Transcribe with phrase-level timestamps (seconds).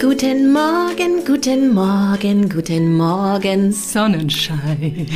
[0.00, 3.70] Guten Morgen, guten Morgen, guten Morgen.
[3.70, 5.06] Sonnenschein.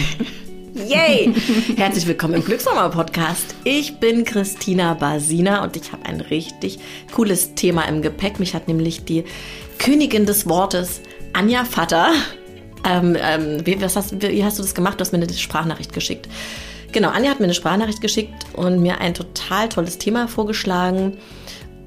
[0.75, 1.33] Yay!
[1.77, 3.55] Herzlich willkommen im Glückssommer Podcast.
[3.65, 6.79] Ich bin Christina Basina und ich habe ein richtig
[7.13, 8.39] cooles Thema im Gepäck.
[8.39, 9.25] Mich hat nämlich die
[9.79, 11.01] Königin des Wortes,
[11.33, 12.13] Anja Vatter,
[12.87, 15.01] ähm, ähm, wie, was hast, wie hast du das gemacht?
[15.01, 16.29] Du hast mir eine Sprachnachricht geschickt.
[16.93, 21.17] Genau, Anja hat mir eine Sprachnachricht geschickt und mir ein total tolles Thema vorgeschlagen.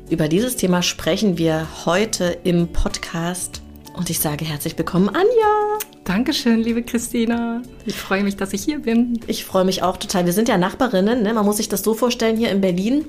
[0.10, 3.62] Über dieses Thema sprechen wir heute im Podcast.
[3.94, 5.80] Und ich sage herzlich willkommen, Anja.
[6.06, 7.62] Dankeschön, liebe Christina.
[7.86, 9.20] Ich freue mich, dass ich hier bin.
[9.28, 10.26] Ich freue mich auch total.
[10.26, 11.24] Wir sind ja Nachbarinnen.
[11.24, 11.34] Ne?
[11.34, 13.04] Man muss sich das so vorstellen, hier in Berlin,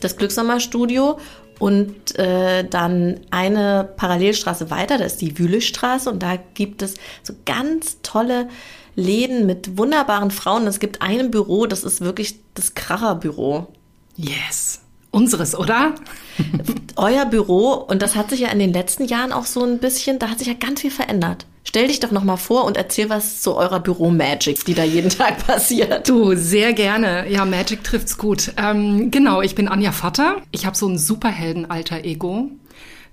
[0.00, 1.20] das Glückssommerstudio
[1.60, 7.34] und äh, dann eine Parallelstraße weiter, da ist die Wühlestraße und da gibt es so
[7.46, 8.48] ganz tolle
[8.96, 10.66] Läden mit wunderbaren Frauen.
[10.66, 13.68] Es gibt ein Büro, das ist wirklich das Kracherbüro.
[14.16, 14.80] Yes.
[15.10, 15.94] Unseres, oder?
[16.96, 20.18] Euer Büro, und das hat sich ja in den letzten Jahren auch so ein bisschen,
[20.18, 21.46] da hat sich ja ganz viel verändert.
[21.64, 25.10] Stell dich doch noch mal vor und erzähl was zu eurer Büro-Magic, die da jeden
[25.10, 26.08] Tag passiert.
[26.08, 27.28] Du, sehr gerne.
[27.30, 28.52] Ja, Magic trifft's gut.
[28.56, 30.36] Ähm, genau, ich bin Anja Vatter.
[30.52, 32.50] Ich habe so ein Superhelden-Alter-Ego.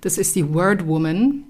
[0.02, 1.44] Das ist die Word Woman.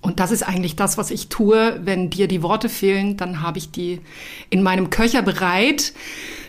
[0.00, 1.80] Und das ist eigentlich das, was ich tue.
[1.82, 4.00] Wenn dir die Worte fehlen, dann habe ich die
[4.50, 5.92] in meinem Köcher bereit.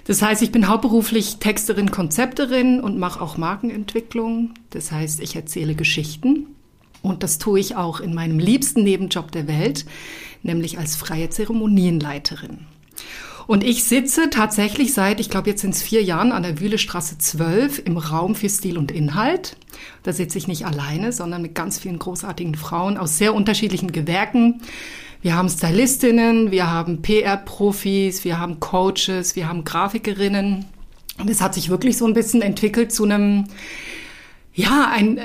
[0.05, 4.53] Das heißt, ich bin hauptberuflich Texterin, Konzepterin und mache auch Markenentwicklung.
[4.69, 6.47] Das heißt, ich erzähle Geschichten.
[7.01, 9.85] Und das tue ich auch in meinem liebsten Nebenjob der Welt,
[10.43, 12.59] nämlich als freie Zeremonienleiterin.
[13.47, 17.17] Und ich sitze tatsächlich seit, ich glaube, jetzt sind es vier Jahren an der Wühlestraße
[17.19, 19.55] 12 im Raum für Stil und Inhalt.
[20.01, 24.61] Da sitze ich nicht alleine, sondern mit ganz vielen großartigen Frauen aus sehr unterschiedlichen Gewerken.
[25.25, 30.65] Wir haben Stylistinnen, wir haben PR-Profis, wir haben Coaches, wir haben Grafikerinnen.
[31.17, 33.45] Und es hat sich wirklich so ein bisschen entwickelt zu einem,
[34.53, 35.19] ja, ein,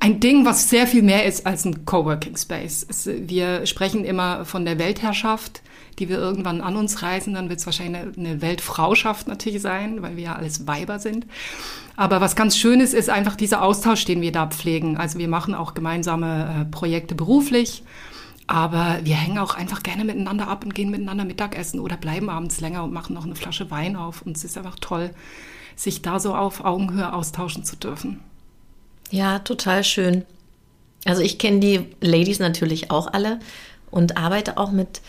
[0.00, 2.84] ein Ding, was sehr viel mehr ist als ein Coworking Space.
[2.90, 5.62] Es, wir sprechen immer von der Weltherrschaft,
[6.00, 7.32] die wir irgendwann an uns reißen.
[7.32, 11.24] Dann wird es wahrscheinlich eine, Weltfrauschaft natürlich sein, weil wir ja alles Weiber sind.
[11.94, 14.96] Aber was ganz schön ist, ist einfach dieser Austausch, den wir da pflegen.
[14.96, 17.84] Also wir machen auch gemeinsame äh, Projekte beruflich.
[18.50, 22.60] Aber wir hängen auch einfach gerne miteinander ab und gehen miteinander Mittagessen oder bleiben abends
[22.60, 24.22] länger und machen noch eine Flasche Wein auf.
[24.22, 25.10] Und es ist einfach toll,
[25.76, 28.18] sich da so auf Augenhöhe austauschen zu dürfen.
[29.12, 30.24] Ja, total schön.
[31.04, 33.38] Also ich kenne die Ladies natürlich auch alle
[33.92, 35.00] und arbeite auch mit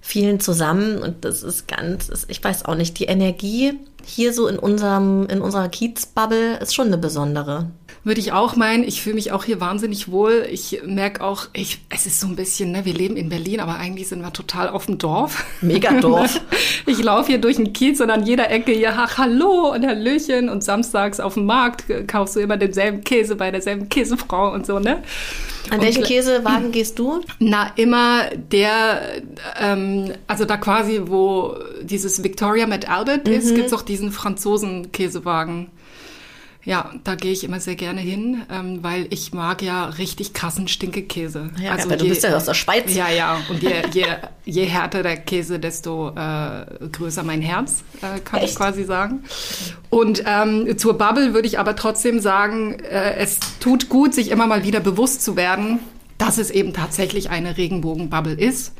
[0.00, 3.72] vielen zusammen und das ist ganz, ich weiß auch nicht, die Energie
[4.04, 7.68] hier so in unserem, in unserer Kiezbubble ist schon eine besondere
[8.06, 8.84] würde ich auch meinen.
[8.84, 10.46] Ich fühle mich auch hier wahnsinnig wohl.
[10.48, 13.74] Ich merke auch, ich, es ist so ein bisschen, ne, wir leben in Berlin, aber
[13.74, 15.44] eigentlich sind wir total auf dem Dorf.
[15.60, 16.40] Megadorf.
[16.86, 20.48] ich laufe hier durch den Kiez und an jeder Ecke, ja, ach, hallo und Hallöchen
[20.48, 24.78] und samstags auf dem Markt kaufst du immer denselben Käse bei derselben Käsefrau und so,
[24.78, 25.02] ne?
[25.70, 27.22] An welchen Käsewagen gehst du?
[27.40, 29.00] Na, immer der,
[29.60, 33.32] ähm, also da quasi, wo dieses Victoria mit Albert mhm.
[33.32, 35.72] ist, gibt's auch diesen Franzosen-Käsewagen.
[36.66, 40.66] Ja, da gehe ich immer sehr gerne hin, ähm, weil ich mag ja richtig krassen
[40.66, 41.50] Stinkekäse.
[41.62, 42.92] Ja, also aber je, du bist ja aus der Schweiz.
[42.92, 43.40] Ja, ja.
[43.48, 44.04] Und je, je,
[44.44, 48.50] je härter der Käse, desto äh, größer mein Herz, äh, kann Echt?
[48.50, 49.22] ich quasi sagen.
[49.90, 54.48] Und ähm, zur Bubble würde ich aber trotzdem sagen, äh, es tut gut, sich immer
[54.48, 55.78] mal wieder bewusst zu werden,
[56.18, 58.72] dass es eben tatsächlich eine Regenbogenbubble ist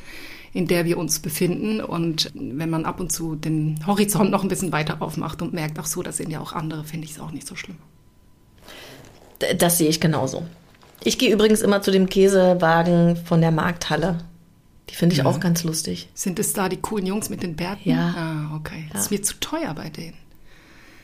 [0.52, 1.80] in der wir uns befinden.
[1.80, 5.78] Und wenn man ab und zu den Horizont noch ein bisschen weiter aufmacht und merkt,
[5.78, 7.78] ach so, das sind ja auch andere, finde ich es auch nicht so schlimm.
[9.58, 10.44] Das sehe ich genauso.
[11.04, 14.18] Ich gehe übrigens immer zu dem Käsewagen von der Markthalle.
[14.88, 15.26] Die finde ich ja.
[15.26, 16.08] auch ganz lustig.
[16.14, 17.88] Sind es da die coolen Jungs mit den Bärten?
[17.88, 18.14] Ja.
[18.16, 18.84] Ah, okay.
[18.86, 18.92] Ja.
[18.92, 20.16] Das ist mir zu teuer bei denen.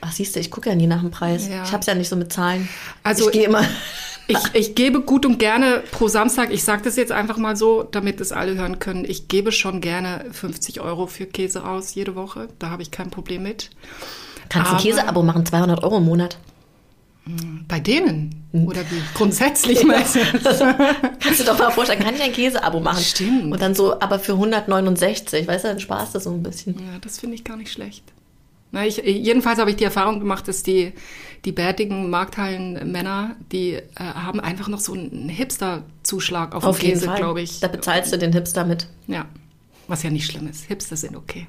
[0.00, 1.48] Ach, siehst du, ich gucke ja nie nach dem Preis.
[1.48, 1.62] Ja.
[1.62, 2.68] Ich habe es ja nicht so mit Zahlen.
[3.02, 3.64] Also ich gehe immer.
[4.32, 7.82] Ich, ich gebe gut und gerne pro Samstag, ich sage das jetzt einfach mal so,
[7.82, 12.14] damit es alle hören können, ich gebe schon gerne 50 Euro für Käse aus jede
[12.14, 12.48] Woche.
[12.58, 13.70] Da habe ich kein Problem mit.
[14.48, 16.38] Kannst du ein Käseabo machen, 200 Euro im Monat?
[17.24, 18.46] Hm, bei denen?
[18.52, 18.66] Hm.
[18.66, 19.00] Oder wie?
[19.14, 20.24] Grundsätzlich meistens.
[21.20, 23.02] Kannst du doch mal vorstellen, kann ich ein Käseabo machen?
[23.02, 23.52] Stimmt.
[23.52, 26.74] Und dann so, aber für 169, weißt du, dann sparst du so ein bisschen.
[26.74, 28.11] Ja, das finde ich gar nicht schlecht.
[28.72, 30.94] Na, ich, jedenfalls habe ich die Erfahrung gemacht, dass die,
[31.44, 37.12] die bärtigen Markthallen-Männer, die äh, haben einfach noch so einen Hipster-Zuschlag auf, auf den Käse,
[37.14, 37.60] glaube ich.
[37.60, 38.88] Da bezahlst du den Hipster mit.
[39.06, 39.26] Ja,
[39.88, 40.64] was ja nicht schlimm ist.
[40.64, 41.46] Hipster sind okay.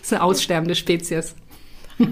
[0.00, 1.34] Das ist eine aussterbende Spezies.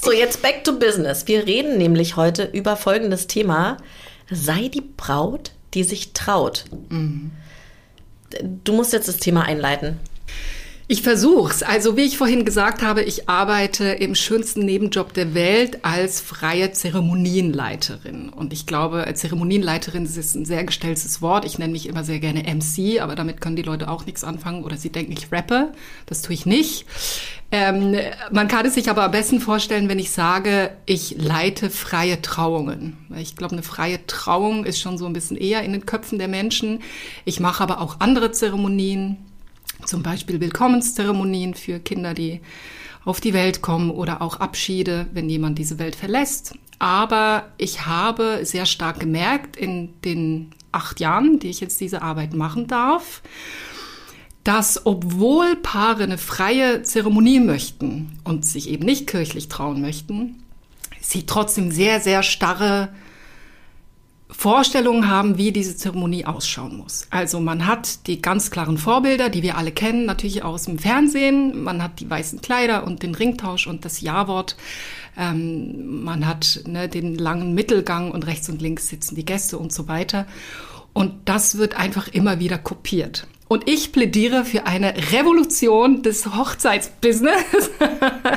[0.00, 1.26] so, jetzt back to business.
[1.26, 3.78] Wir reden nämlich heute über folgendes Thema.
[4.30, 6.66] Sei die Braut, die sich traut.
[6.90, 7.30] Mhm.
[8.64, 9.98] Du musst jetzt das Thema einleiten.
[10.90, 11.62] Ich versuch's.
[11.62, 16.72] Also wie ich vorhin gesagt habe, ich arbeite im schönsten Nebenjob der Welt als freie
[16.72, 18.30] Zeremonienleiterin.
[18.30, 21.44] Und ich glaube, Zeremonienleiterin ist ein sehr gestelltes Wort.
[21.44, 24.64] Ich nenne mich immer sehr gerne MC, aber damit können die Leute auch nichts anfangen
[24.64, 25.74] oder sie denken, ich rappe.
[26.06, 26.86] Das tue ich nicht.
[27.52, 27.94] Ähm,
[28.30, 32.96] man kann es sich aber am besten vorstellen, wenn ich sage, ich leite freie Trauungen.
[33.14, 36.28] Ich glaube, eine freie Trauung ist schon so ein bisschen eher in den Köpfen der
[36.28, 36.80] Menschen.
[37.26, 39.18] Ich mache aber auch andere Zeremonien
[39.84, 42.40] zum Beispiel Willkommenszeremonien für Kinder, die
[43.04, 46.54] auf die Welt kommen oder auch Abschiede, wenn jemand diese Welt verlässt.
[46.78, 52.34] Aber ich habe sehr stark gemerkt in den acht Jahren, die ich jetzt diese Arbeit
[52.34, 53.22] machen darf,
[54.44, 60.42] dass obwohl Paare eine freie Zeremonie möchten und sich eben nicht kirchlich trauen möchten,
[61.00, 62.90] sie trotzdem sehr, sehr starre
[64.40, 67.08] Vorstellungen haben, wie diese Zeremonie ausschauen muss.
[67.10, 71.64] Also man hat die ganz klaren Vorbilder, die wir alle kennen, natürlich aus dem Fernsehen.
[71.64, 74.56] Man hat die weißen Kleider und den Ringtausch und das Ja-Wort.
[75.18, 79.72] Ähm, man hat ne, den langen Mittelgang und rechts und links sitzen die Gäste und
[79.72, 80.24] so weiter.
[80.92, 83.26] Und das wird einfach immer wieder kopiert.
[83.48, 87.72] Und ich plädiere für eine Revolution des Hochzeitsbusiness.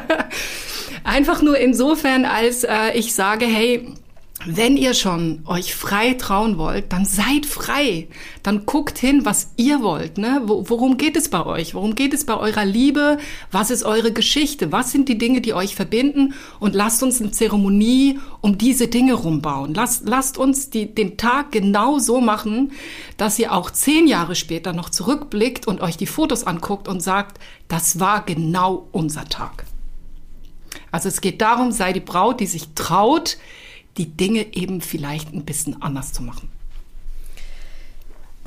[1.04, 3.94] einfach nur insofern, als äh, ich sage, hey,
[4.46, 8.08] wenn ihr schon euch frei trauen wollt, dann seid frei.
[8.44, 10.18] Dann guckt hin, was ihr wollt.
[10.18, 10.42] Ne?
[10.46, 11.74] Worum geht es bei euch?
[11.74, 13.18] Worum geht es bei eurer Liebe?
[13.52, 14.72] Was ist eure Geschichte?
[14.72, 16.34] Was sind die Dinge, die euch verbinden?
[16.60, 19.74] Und lasst uns eine Zeremonie um diese Dinge rumbauen.
[19.74, 22.72] Lasst, lasst uns die, den Tag genau so machen,
[23.18, 27.40] dass ihr auch zehn Jahre später noch zurückblickt und euch die Fotos anguckt und sagt,
[27.68, 29.66] das war genau unser Tag.
[30.92, 33.38] Also es geht darum, sei die Braut, die sich traut,
[33.98, 36.50] die Dinge eben vielleicht ein bisschen anders zu machen.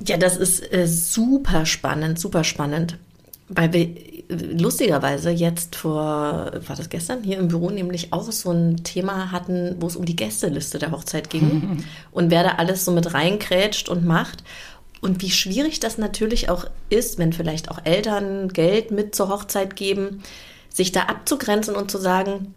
[0.07, 2.99] Ja, das ist äh, super spannend, super spannend,
[3.49, 8.51] weil wir äh, lustigerweise jetzt vor, war das gestern, hier im Büro nämlich auch so
[8.51, 12.85] ein Thema hatten, wo es um die Gästeliste der Hochzeit ging und wer da alles
[12.85, 14.43] so mit reinkrätscht und macht.
[15.01, 19.77] Und wie schwierig das natürlich auch ist, wenn vielleicht auch Eltern Geld mit zur Hochzeit
[19.77, 20.23] geben,
[20.71, 22.55] sich da abzugrenzen und zu sagen,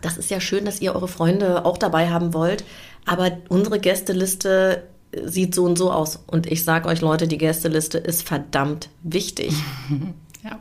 [0.00, 2.64] das ist ja schön, dass ihr eure Freunde auch dabei haben wollt,
[3.04, 4.84] aber unsere Gästeliste
[5.24, 6.20] sieht so und so aus.
[6.26, 9.52] Und ich sage euch Leute, die Gästeliste ist verdammt wichtig.
[10.44, 10.58] ja.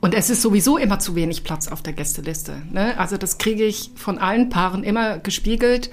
[0.00, 2.62] Und es ist sowieso immer zu wenig Platz auf der Gästeliste.
[2.70, 2.98] Ne?
[2.98, 5.90] Also das kriege ich von allen Paaren immer gespiegelt.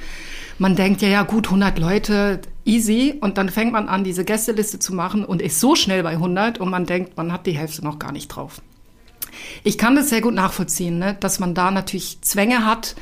[0.58, 3.18] Man denkt ja, ja gut, 100 Leute, easy.
[3.20, 6.60] Und dann fängt man an, diese Gästeliste zu machen und ist so schnell bei 100
[6.60, 8.62] und man denkt, man hat die Hälfte noch gar nicht drauf.
[9.64, 11.18] Ich kann das sehr gut nachvollziehen, ne?
[11.20, 12.96] dass man da natürlich Zwänge hat,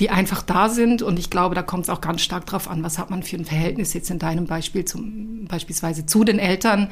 [0.00, 1.02] die einfach da sind.
[1.02, 3.36] Und ich glaube, da kommt es auch ganz stark drauf an, was hat man für
[3.36, 6.90] ein Verhältnis jetzt in deinem Beispiel zum, beispielsweise zu den Eltern.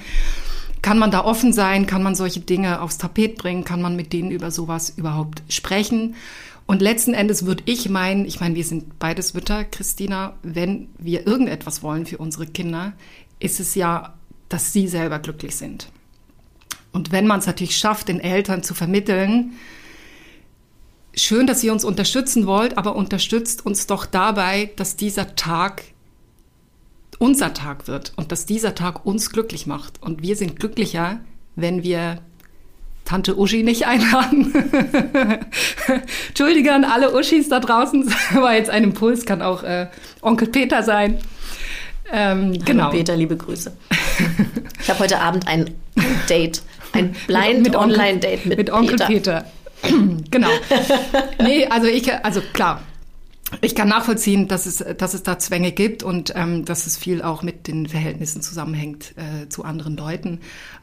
[0.83, 1.87] Kann man da offen sein?
[1.87, 3.65] Kann man solche Dinge aufs Tapet bringen?
[3.65, 6.15] Kann man mit denen über sowas überhaupt sprechen?
[6.67, 11.27] Und letzten Endes würde ich meinen, ich meine, wir sind beides Mütter, Christina, wenn wir
[11.27, 12.95] irgendetwas wollen für unsere Kinder,
[13.39, 14.15] ist es ja,
[14.49, 15.89] dass sie selber glücklich sind.
[16.95, 19.55] Und wenn man es natürlich schafft, den Eltern zu vermitteln,
[21.13, 25.83] schön, dass ihr uns unterstützen wollt, aber unterstützt uns doch dabei, dass dieser Tag
[27.19, 30.01] unser Tag wird und dass dieser Tag uns glücklich macht.
[30.03, 31.19] Und wir sind glücklicher,
[31.57, 32.21] wenn wir
[33.05, 34.55] Tante Uschi nicht einladen.
[36.29, 39.89] Entschuldige an alle Uschis da draußen, war jetzt ein Impuls, kann auch äh,
[40.23, 41.19] Onkel Peter sein.
[42.13, 42.91] Ähm, genau.
[42.91, 43.77] Peter, liebe Grüße.
[44.81, 45.75] Ich habe heute Abend ein
[46.29, 46.63] Date
[46.95, 49.45] ein Blind Online-Date mit, mit, Onkel Peter.
[49.83, 49.97] Peter.
[50.31, 50.49] genau.
[51.43, 52.83] Nee, also ich, also klar.
[53.61, 57.23] Ich kann nachvollziehen, dass es, dass es da Zwänge gibt und ähm, dass es viel
[57.23, 60.41] auch mit den Verhältnissen zusammenhängt äh, zu anderen Leuten.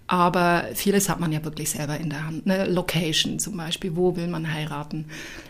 [0.08, 2.46] Aber vieles hat man ja wirklich selber in der Hand.
[2.46, 5.06] Eine Location zum Beispiel, wo will man heiraten?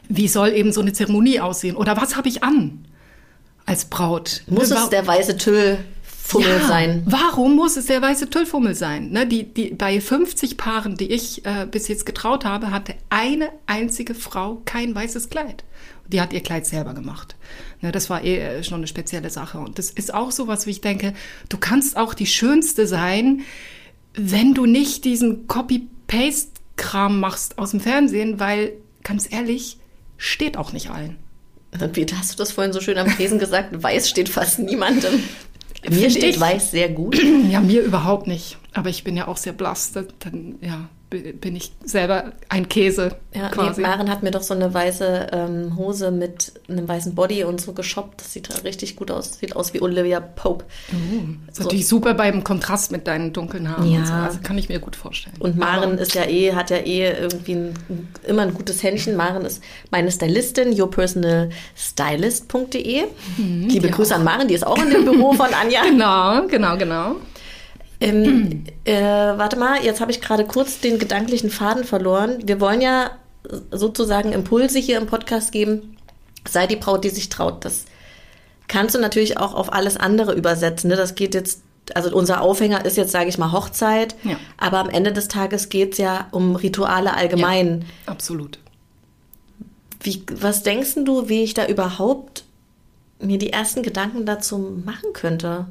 [0.08, 1.76] Wie soll eben so eine Zeremonie aussehen?
[1.76, 2.86] Oder was habe ich an
[3.66, 4.44] als Braut?
[4.48, 5.80] Muss es der weiße Tüll
[6.32, 7.04] Fummel ja, sein.
[7.06, 9.10] Warum muss es der weiße Tüllfummel sein?
[9.12, 13.50] Ne, die, die, bei 50 Paaren, die ich äh, bis jetzt getraut habe, hatte eine
[13.66, 15.66] einzige Frau kein weißes Kleid.
[16.08, 17.36] Die hat ihr Kleid selber gemacht.
[17.82, 19.60] Ne, das war eh schon eine spezielle Sache.
[19.60, 21.14] Und das ist auch so was, wie ich denke,
[21.50, 23.42] du kannst auch die Schönste sein,
[24.14, 28.72] wenn du nicht diesen Copy-Paste-Kram machst aus dem Fernsehen, weil,
[29.04, 29.80] ganz ehrlich,
[30.16, 31.18] steht auch nicht allen.
[31.94, 33.84] Wie hast du das vorhin so schön am Tresen gesagt?
[33.84, 35.24] Weiß steht fast niemandem.
[35.90, 37.20] Mir steht ich, weiß sehr gut.
[37.50, 38.58] Ja, mir überhaupt nicht.
[38.74, 39.92] Aber ich bin ja auch sehr blass.
[39.92, 43.82] Dann, ja, bin ich selber ein Käse Ja, quasi.
[43.82, 47.60] nee, Maren hat mir doch so eine weiße ähm, Hose mit einem weißen Body und
[47.60, 48.22] so geshoppt.
[48.22, 49.38] Das sieht richtig gut aus.
[49.40, 50.64] Sieht aus wie Olivia Pope.
[51.48, 53.92] Das ist natürlich super beim Kontrast mit deinen dunklen Haaren.
[53.92, 54.00] Ja.
[54.00, 54.14] Und so.
[54.14, 55.36] Also kann ich mir gut vorstellen.
[55.40, 57.74] Und Maren Aber- ist ja eh, hat ja eh irgendwie ein,
[58.26, 59.18] immer ein gutes Händchen.
[59.18, 63.04] Maren ist meine Stylistin, yourpersonalstylist.de.
[63.38, 63.94] Liebe ja.
[63.94, 65.82] Grüße an Maren, die ist auch in dem Büro von Anja.
[65.92, 67.16] Genau, genau, genau.
[68.02, 72.40] Ähm, äh, warte mal, jetzt habe ich gerade kurz den gedanklichen Faden verloren.
[72.44, 73.12] Wir wollen ja
[73.72, 75.98] sozusagen Impulse hier im Podcast geben.
[76.48, 77.64] Sei die Braut, die sich traut.
[77.64, 77.86] Das
[78.68, 80.90] kannst du natürlich auch auf alles andere übersetzen.
[80.90, 80.96] Ne?
[80.96, 81.62] Das geht jetzt,
[81.94, 84.16] also unser Aufhänger ist jetzt, sage ich mal, Hochzeit.
[84.24, 84.38] Ja.
[84.58, 87.86] Aber am Ende des Tages geht es ja um Rituale allgemein.
[88.08, 88.58] Absolut.
[90.02, 92.46] Wie, was denkst du, wie ich da überhaupt
[93.20, 95.68] mir die ersten Gedanken dazu machen könnte?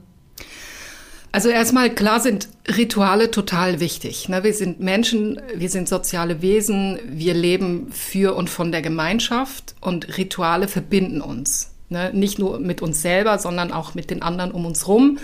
[1.32, 4.28] Also erstmal klar sind Rituale total wichtig.
[4.28, 4.42] Ne?
[4.42, 10.18] Wir sind Menschen, wir sind soziale Wesen, wir leben für und von der Gemeinschaft und
[10.18, 11.70] Rituale verbinden uns.
[11.88, 12.10] Ne?
[12.12, 15.18] Nicht nur mit uns selber, sondern auch mit den anderen um uns rum.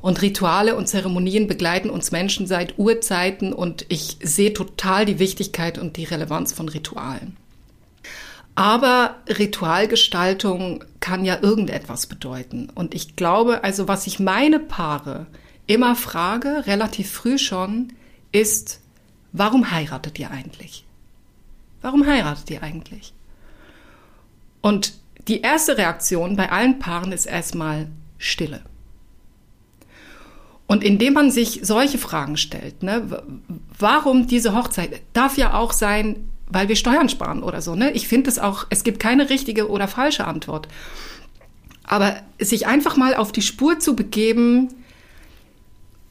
[0.00, 5.78] Und Rituale und Zeremonien begleiten uns Menschen seit Urzeiten und ich sehe total die Wichtigkeit
[5.78, 7.36] und die Relevanz von Ritualen.
[8.54, 12.68] Aber Ritualgestaltung kann ja irgendetwas bedeuten.
[12.74, 15.26] Und ich glaube, also was ich meine Paare
[15.72, 17.92] immer frage, relativ früh schon,
[18.32, 18.80] ist,
[19.32, 20.84] warum heiratet ihr eigentlich?
[21.80, 23.12] Warum heiratet ihr eigentlich?
[24.60, 24.94] Und
[25.28, 27.88] die erste Reaktion bei allen Paaren ist erstmal
[28.18, 28.62] Stille.
[30.66, 33.22] Und indem man sich solche Fragen stellt, ne,
[33.78, 37.74] warum diese Hochzeit, darf ja auch sein, weil wir Steuern sparen oder so.
[37.74, 37.90] Ne?
[37.92, 40.68] Ich finde es auch, es gibt keine richtige oder falsche Antwort.
[41.84, 44.68] Aber sich einfach mal auf die Spur zu begeben,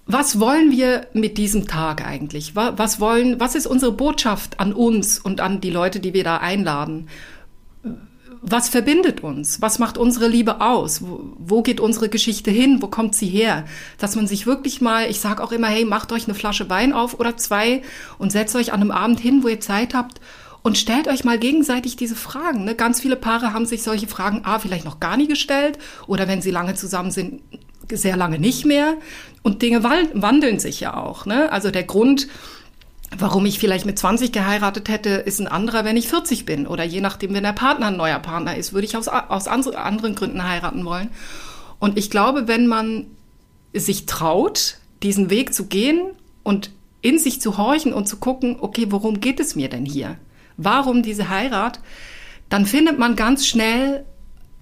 [0.05, 2.55] was wollen wir mit diesem Tag eigentlich?
[2.55, 6.23] Wa- Was wollen, was ist unsere Botschaft an uns und an die Leute, die wir
[6.23, 7.07] da einladen?
[8.43, 9.61] was verbindet uns?
[9.61, 11.03] Was macht unsere Liebe aus?
[11.03, 12.81] Wo, wo geht unsere Geschichte hin?
[12.81, 13.65] Wo kommt sie her?
[13.99, 16.91] Dass man sich wirklich mal, ich sage auch immer, hey, macht euch eine Flasche Wein
[16.91, 17.83] auf oder zwei
[18.17, 20.19] und setzt euch an einem Abend hin, wo ihr Zeit habt
[20.63, 22.63] und stellt euch mal gegenseitig diese Fragen.
[22.65, 22.73] Ne?
[22.73, 25.77] Ganz viele Paare haben sich solche Fragen A vielleicht noch gar nie gestellt
[26.07, 27.41] oder wenn sie lange zusammen sind,
[27.97, 28.95] sehr lange nicht mehr.
[29.43, 31.25] Und Dinge wandeln sich ja auch.
[31.25, 31.51] Ne?
[31.51, 32.27] Also der Grund,
[33.17, 36.65] Warum ich vielleicht mit 20 geheiratet hätte, ist ein anderer, wenn ich 40 bin.
[36.65, 40.15] Oder je nachdem, wenn der Partner ein neuer Partner ist, würde ich aus, aus anderen
[40.15, 41.09] Gründen heiraten wollen.
[41.79, 43.07] Und ich glaube, wenn man
[43.73, 45.99] sich traut, diesen Weg zu gehen
[46.43, 46.71] und
[47.01, 50.17] in sich zu horchen und zu gucken, okay, worum geht es mir denn hier?
[50.55, 51.81] Warum diese Heirat?
[52.47, 54.05] Dann findet man ganz schnell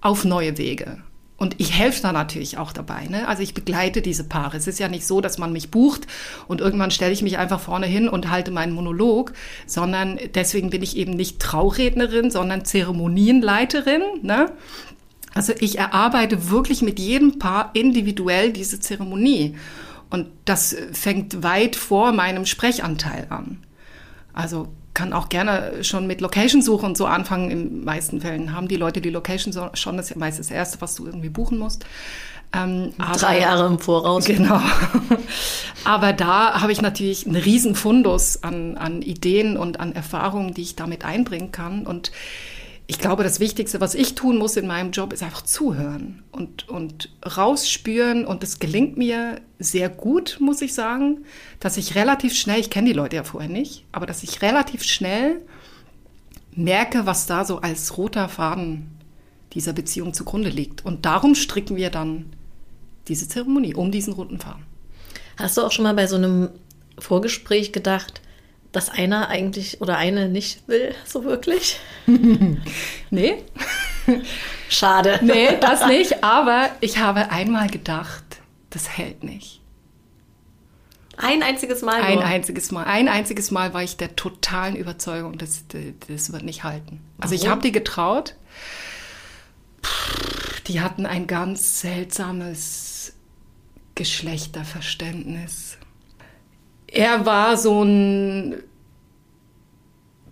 [0.01, 1.03] auf neue Wege.
[1.39, 3.05] Und ich helfe da natürlich auch dabei.
[3.07, 3.25] Ne?
[3.27, 4.57] Also ich begleite diese Paare.
[4.57, 6.05] Es ist ja nicht so, dass man mich bucht
[6.49, 9.31] und irgendwann stelle ich mich einfach vorne hin und halte meinen Monolog,
[9.65, 14.01] sondern deswegen bin ich eben nicht Traurednerin, sondern Zeremonienleiterin.
[14.21, 14.51] Ne?
[15.33, 19.55] Also ich erarbeite wirklich mit jedem Paar individuell diese Zeremonie.
[20.09, 23.59] Und das fängt weit vor meinem Sprechanteil an.
[24.39, 27.51] Also kann auch gerne schon mit Location-Suche und so anfangen.
[27.51, 29.97] In meisten Fällen haben die Leute die Location schon.
[29.97, 31.85] Das ist meist das Erste, was du irgendwie buchen musst.
[32.51, 34.25] Ähm, aber- Drei Jahre im Voraus.
[34.25, 34.59] Genau.
[35.85, 40.63] Aber da habe ich natürlich einen riesen Fundus an, an Ideen und an Erfahrungen, die
[40.63, 41.85] ich damit einbringen kann.
[41.85, 42.11] Und
[42.89, 46.67] ich glaube, das Wichtigste, was ich tun muss in meinem Job, ist einfach zuhören und,
[46.69, 48.25] und rausspüren.
[48.25, 51.23] Und es gelingt mir sehr gut, muss ich sagen,
[51.59, 54.81] dass ich relativ schnell, ich kenne die Leute ja vorher nicht, aber dass ich relativ
[54.81, 55.39] schnell
[56.55, 58.89] merke, was da so als roter Faden
[59.53, 60.83] dieser Beziehung zugrunde liegt.
[60.83, 62.33] Und darum stricken wir dann
[63.07, 64.65] diese Zeremonie um diesen roten Faden.
[65.37, 66.49] Hast du auch schon mal bei so einem
[66.97, 68.21] Vorgespräch gedacht,
[68.71, 71.79] dass einer eigentlich oder eine nicht will, so wirklich?
[73.11, 73.43] Nee,
[74.69, 75.19] Schade.
[75.23, 76.23] nee, das nicht.
[76.23, 78.23] Aber ich habe einmal gedacht,
[78.69, 79.61] das hält nicht.
[81.17, 82.01] Ein einziges Mal.
[82.01, 82.23] Ein nur.
[82.25, 82.85] einziges Mal.
[82.85, 85.65] Ein einziges Mal war ich der totalen Überzeugung, das,
[86.07, 87.01] das wird nicht halten.
[87.19, 87.51] Also ich Warum?
[87.51, 88.35] habe die getraut.
[90.67, 93.13] Die hatten ein ganz seltsames
[93.95, 95.77] Geschlechterverständnis.
[96.91, 98.63] Er war so ein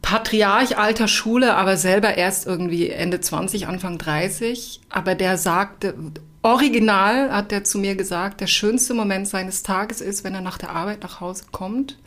[0.01, 4.81] Patriarch alter Schule, aber selber erst irgendwie Ende 20, Anfang 30.
[4.89, 5.95] Aber der sagte,
[6.43, 10.57] original hat er zu mir gesagt, der schönste Moment seines Tages ist, wenn er nach
[10.57, 11.97] der Arbeit nach Hause kommt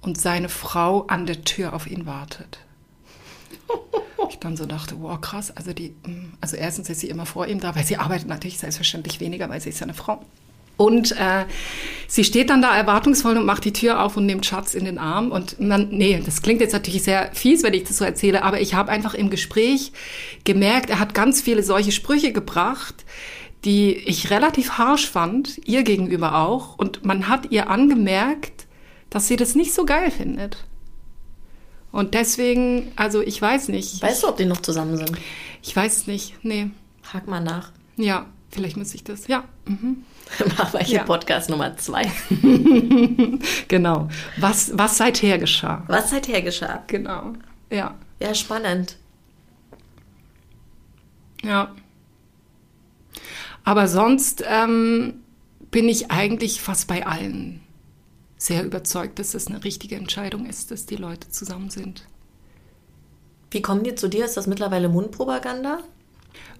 [0.00, 2.60] und seine Frau an der Tür auf ihn wartet.
[4.28, 7.46] Ich dann so dachte, wow, krass, also die, mm, also erstens ist sie immer vor
[7.46, 10.24] ihm da, weil sie arbeitet natürlich selbstverständlich weniger, weil sie ist ja eine Frau.
[10.80, 11.44] Und äh,
[12.08, 14.96] sie steht dann da erwartungsvoll und macht die Tür auf und nimmt Schatz in den
[14.96, 15.30] Arm.
[15.30, 18.62] Und man, nee, das klingt jetzt natürlich sehr fies, wenn ich das so erzähle, aber
[18.62, 19.92] ich habe einfach im Gespräch
[20.44, 23.04] gemerkt, er hat ganz viele solche Sprüche gebracht,
[23.66, 26.78] die ich relativ harsch fand, ihr gegenüber auch.
[26.78, 28.64] Und man hat ihr angemerkt,
[29.10, 30.64] dass sie das nicht so geil findet.
[31.92, 34.00] Und deswegen, also ich weiß nicht.
[34.00, 35.12] Weißt du, ob die noch zusammen sind?
[35.62, 36.70] Ich weiß es nicht, nee.
[37.02, 37.70] Frag mal nach.
[37.98, 39.26] Ja, vielleicht muss ich das.
[39.26, 39.44] Ja.
[39.66, 40.04] Mhm.
[40.58, 41.04] Machen wir hier ja.
[41.04, 42.10] Podcast Nummer zwei.
[43.68, 44.08] genau.
[44.36, 45.84] Was, was seither geschah.
[45.86, 46.82] Was seither geschah.
[46.86, 47.32] Genau.
[47.70, 47.94] Ja.
[48.20, 48.96] Ja, spannend.
[51.42, 51.74] Ja.
[53.64, 55.14] Aber sonst ähm,
[55.70, 57.60] bin ich eigentlich fast bei allen
[58.36, 62.06] sehr überzeugt, dass es eine richtige Entscheidung ist, dass die Leute zusammen sind.
[63.50, 64.24] Wie kommen die zu dir?
[64.24, 65.80] Ist das mittlerweile Mundpropaganda?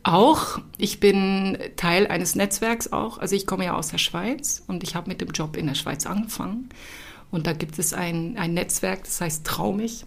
[0.03, 0.61] Auch.
[0.79, 3.19] Ich bin Teil eines Netzwerks auch.
[3.19, 5.75] Also ich komme ja aus der Schweiz und ich habe mit dem Job in der
[5.75, 6.71] Schweiz angefangen.
[7.31, 10.05] Und da gibt es ein, ein Netzwerk, das heißt Traumig.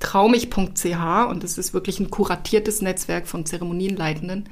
[0.00, 4.48] Traumig.ch und das ist wirklich ein kuratiertes Netzwerk von Zeremonienleitenden.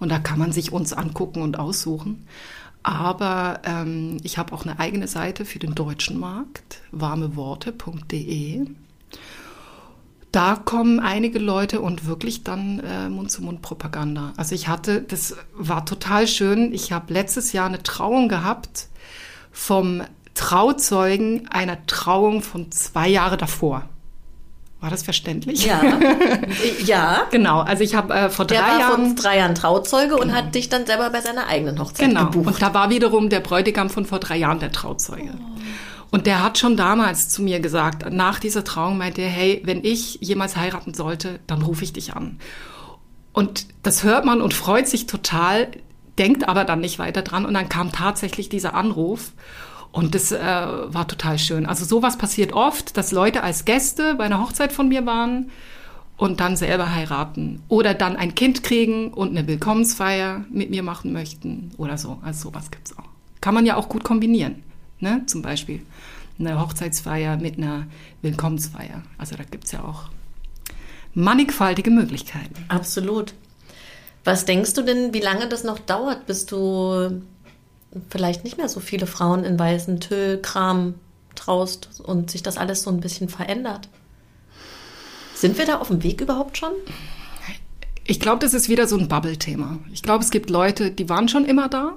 [0.00, 2.26] Und da kann man sich uns angucken und aussuchen.
[2.82, 8.66] Aber ähm, ich habe auch eine eigene Seite für den deutschen Markt, warmeworte.de.
[10.32, 14.32] Da kommen einige Leute und wirklich dann äh, Mund-zu-Mund-Propaganda.
[14.36, 16.72] Also ich hatte, das war total schön.
[16.72, 18.88] Ich habe letztes Jahr eine Trauung gehabt
[19.50, 20.02] vom
[20.34, 23.88] Trauzeugen einer Trauung von zwei Jahre davor.
[24.80, 25.66] War das verständlich?
[25.66, 25.82] Ja.
[26.86, 27.22] ja.
[27.30, 27.60] genau.
[27.60, 29.06] Also ich habe äh, vor drei der war Jahren.
[29.08, 30.22] vor drei Jahren Trauzeuge genau.
[30.22, 32.26] und hat dich dann selber bei seiner eigenen Hochzeit genau.
[32.26, 32.46] gebucht.
[32.46, 35.32] Und da war wiederum der Bräutigam von vor drei Jahren der Trauzeuge.
[35.36, 35.60] Oh.
[36.10, 39.84] Und der hat schon damals zu mir gesagt, nach dieser Trauung meinte er, hey, wenn
[39.84, 42.38] ich jemals heiraten sollte, dann rufe ich dich an.
[43.32, 45.68] Und das hört man und freut sich total,
[46.18, 47.46] denkt aber dann nicht weiter dran.
[47.46, 49.32] Und dann kam tatsächlich dieser Anruf.
[49.92, 51.66] Und das äh, war total schön.
[51.66, 55.50] Also sowas passiert oft, dass Leute als Gäste bei einer Hochzeit von mir waren
[56.16, 61.12] und dann selber heiraten oder dann ein Kind kriegen und eine Willkommensfeier mit mir machen
[61.12, 62.18] möchten oder so.
[62.22, 63.08] Also sowas gibt's auch.
[63.40, 64.62] Kann man ja auch gut kombinieren,
[65.00, 65.22] ne?
[65.26, 65.82] Zum Beispiel
[66.38, 67.86] eine Hochzeitsfeier mit einer
[68.22, 69.02] Willkommensfeier.
[69.18, 70.08] Also da gibt's ja auch
[71.14, 72.64] mannigfaltige Möglichkeiten.
[72.68, 73.34] Absolut.
[74.24, 77.22] Was denkst du denn, wie lange das noch dauert, bis du
[78.08, 80.94] vielleicht nicht mehr so viele Frauen in weißen Tüllkram
[81.34, 83.88] traust und sich das alles so ein bisschen verändert.
[85.34, 86.72] Sind wir da auf dem Weg überhaupt schon?
[88.04, 89.78] Ich glaube, das ist wieder so ein Bubble-Thema.
[89.92, 91.96] Ich glaube, es gibt Leute, die waren schon immer da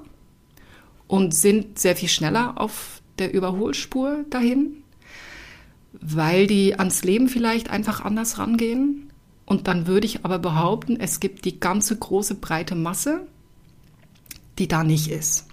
[1.06, 4.82] und sind sehr viel schneller auf der Überholspur dahin,
[5.92, 9.10] weil die ans Leben vielleicht einfach anders rangehen.
[9.46, 13.26] Und dann würde ich aber behaupten, es gibt die ganze große breite Masse,
[14.58, 15.46] die da nicht ist.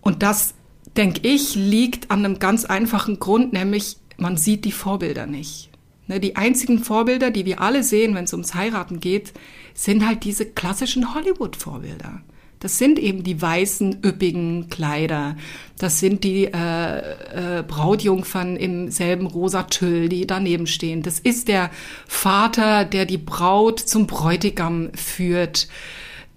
[0.00, 0.54] Und das,
[0.96, 5.70] denke ich, liegt an einem ganz einfachen Grund, nämlich man sieht die Vorbilder nicht.
[6.06, 9.32] Ne, die einzigen Vorbilder, die wir alle sehen, wenn es ums Heiraten geht,
[9.72, 12.20] sind halt diese klassischen Hollywood-Vorbilder.
[12.64, 15.36] Das sind eben die weißen, üppigen Kleider.
[15.76, 21.02] Das sind die äh, äh, Brautjungfern im selben rosa Tüll, die daneben stehen.
[21.02, 21.70] Das ist der
[22.06, 25.68] Vater, der die Braut zum Bräutigam führt.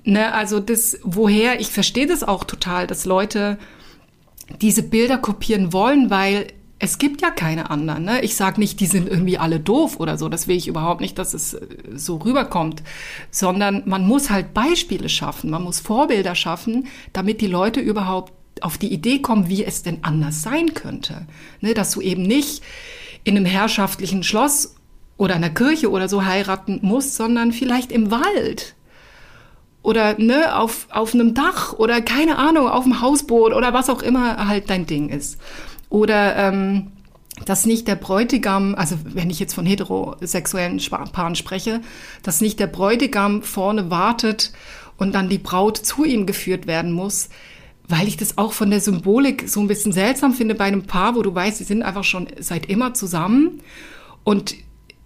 [0.03, 3.57] Ne, also das, woher, ich verstehe das auch total, dass Leute
[4.59, 6.47] diese Bilder kopieren wollen, weil
[6.79, 8.03] es gibt ja keine anderen.
[8.03, 8.21] Ne?
[8.21, 10.29] Ich sage nicht, die sind irgendwie alle doof oder so.
[10.29, 12.83] Das will ich überhaupt nicht, dass es äh, so rüberkommt.
[13.31, 15.49] Sondern man muss halt Beispiele schaffen.
[15.49, 19.99] Man muss Vorbilder schaffen, damit die Leute überhaupt auf die Idee kommen, wie es denn
[20.03, 21.27] anders sein könnte.
[21.61, 21.73] Ne?
[21.73, 22.61] Dass du eben nicht
[23.23, 24.75] in einem herrschaftlichen Schloss
[25.17, 28.75] oder einer Kirche oder so heiraten musst, sondern vielleicht im Wald
[29.81, 34.01] oder ne, auf, auf einem Dach oder keine Ahnung, auf dem Hausboot oder was auch
[34.01, 35.39] immer halt dein Ding ist.
[35.89, 36.91] Oder ähm,
[37.45, 41.81] dass nicht der Bräutigam, also wenn ich jetzt von heterosexuellen Paaren spreche,
[42.23, 44.53] dass nicht der Bräutigam vorne wartet
[44.97, 47.29] und dann die Braut zu ihm geführt werden muss,
[47.87, 51.15] weil ich das auch von der Symbolik so ein bisschen seltsam finde bei einem Paar,
[51.15, 53.61] wo du weißt, sie sind einfach schon seit immer zusammen
[54.23, 54.55] und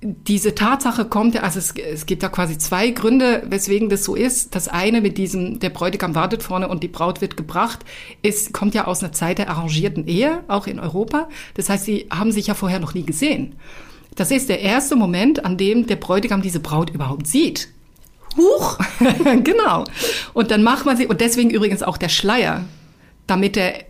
[0.04, 4.16] diese Tatsache kommt ja, also es, es gibt da quasi zwei Gründe, weswegen das so
[4.16, 4.56] ist.
[4.56, 7.82] Das eine mit diesem, der Bräutigam wartet vorne und die Braut wird gebracht,
[8.24, 11.30] ist, kommt ja aus einer Zeit der arrangierten Ehe, auch in Europa.
[11.54, 13.56] Das heißt, sie haben sich ja vorher noch nie gesehen.
[14.16, 17.70] Das ist der erste Moment, an dem der Bräutigam diese Braut überhaupt sieht.
[18.36, 18.80] Huch!
[19.44, 19.84] genau.
[20.34, 22.66] Und dann macht man sie, und deswegen übrigens auch der Schleier,
[23.28, 23.86] damit er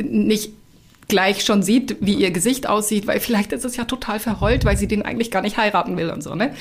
[0.00, 0.52] nicht
[1.08, 4.76] gleich schon sieht, wie ihr Gesicht aussieht, weil vielleicht ist es ja total verheult, weil
[4.76, 6.54] sie den eigentlich gar nicht heiraten will und so, ne?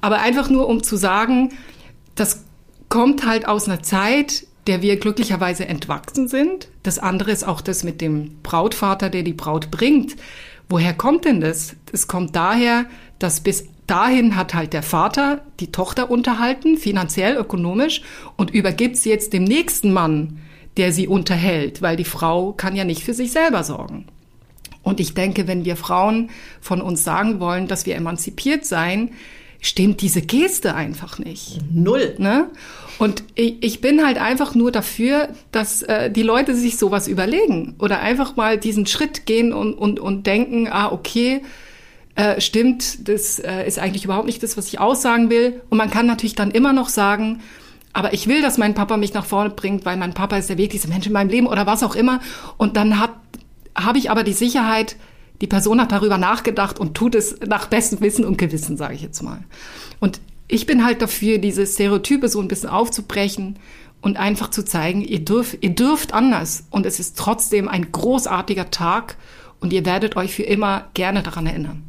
[0.00, 1.50] Aber einfach nur, um zu sagen,
[2.14, 2.44] das
[2.88, 6.68] kommt halt aus einer Zeit der wir glücklicherweise entwachsen sind.
[6.82, 10.16] Das andere ist auch das mit dem Brautvater, der die Braut bringt.
[10.68, 11.74] Woher kommt denn das?
[11.90, 12.84] Es kommt daher,
[13.18, 18.02] dass bis dahin hat halt der Vater die Tochter unterhalten, finanziell, ökonomisch,
[18.36, 20.38] und übergibt sie jetzt dem nächsten Mann,
[20.78, 24.06] der sie unterhält, weil die Frau kann ja nicht für sich selber sorgen.
[24.82, 29.10] Und ich denke, wenn wir Frauen von uns sagen wollen, dass wir emanzipiert sein,
[29.60, 31.58] stimmt diese Geste einfach nicht.
[31.70, 32.14] Null.
[32.18, 32.48] Ne?
[32.98, 37.74] Und ich, ich bin halt einfach nur dafür, dass äh, die Leute sich sowas überlegen
[37.78, 41.42] oder einfach mal diesen Schritt gehen und, und, und denken, ah, okay,
[42.14, 45.60] äh, stimmt, das äh, ist eigentlich überhaupt nicht das, was ich aussagen will.
[45.70, 47.40] Und man kann natürlich dann immer noch sagen,
[47.92, 50.58] aber ich will, dass mein Papa mich nach vorne bringt, weil mein Papa ist der
[50.58, 52.20] wichtigste Mensch in meinem Leben oder was auch immer.
[52.56, 54.96] Und dann habe ich aber die Sicherheit,
[55.40, 59.02] die Person hat darüber nachgedacht und tut es nach bestem Wissen und Gewissen, sage ich
[59.02, 59.44] jetzt mal.
[60.00, 63.58] Und ich bin halt dafür, diese Stereotype so ein bisschen aufzubrechen
[64.00, 68.70] und einfach zu zeigen, ihr dürft, ihr dürft anders und es ist trotzdem ein großartiger
[68.70, 69.16] Tag
[69.60, 71.82] und ihr werdet euch für immer gerne daran erinnern.